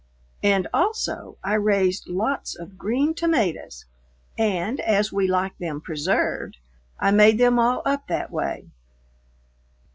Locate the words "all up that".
7.59-8.31